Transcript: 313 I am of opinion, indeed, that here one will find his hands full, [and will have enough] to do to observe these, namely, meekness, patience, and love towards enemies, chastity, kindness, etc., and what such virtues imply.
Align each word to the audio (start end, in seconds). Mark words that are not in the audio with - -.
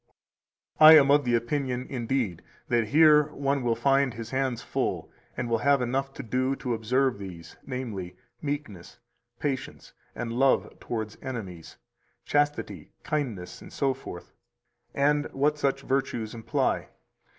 313 0.79 0.87
I 0.89 0.91
am 0.99 1.11
of 1.11 1.27
opinion, 1.43 1.85
indeed, 1.87 2.41
that 2.69 2.87
here 2.87 3.31
one 3.35 3.61
will 3.61 3.75
find 3.75 4.15
his 4.15 4.31
hands 4.31 4.63
full, 4.63 5.11
[and 5.37 5.47
will 5.47 5.59
have 5.59 5.79
enough] 5.79 6.11
to 6.15 6.23
do 6.23 6.55
to 6.55 6.73
observe 6.73 7.19
these, 7.19 7.55
namely, 7.67 8.15
meekness, 8.41 8.97
patience, 9.39 9.93
and 10.15 10.33
love 10.33 10.79
towards 10.79 11.19
enemies, 11.21 11.77
chastity, 12.25 12.89
kindness, 13.03 13.61
etc., 13.61 14.23
and 14.95 15.31
what 15.33 15.59
such 15.59 15.83
virtues 15.83 16.33
imply. 16.33 16.89